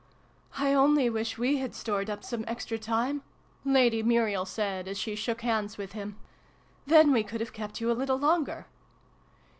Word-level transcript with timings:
"I 0.57 0.73
only 0.73 1.11
wish 1.11 1.37
we 1.37 1.57
had 1.57 1.75
stored 1.75 2.09
up 2.09 2.23
some 2.23 2.43
extra 2.47 2.79
time!" 2.79 3.21
Lady 3.63 4.01
Muriel 4.01 4.45
said, 4.47 4.87
as 4.87 4.97
she 4.97 5.13
shook 5.13 5.41
hands 5.41 5.77
with 5.77 5.91
him." 5.91 6.17
Then 6.87 7.11
we 7.11 7.21
could 7.23 7.39
have 7.39 7.53
kept 7.53 7.79
you 7.79 7.91
a 7.91 7.93
little 7.93 8.17
longer 8.17 8.65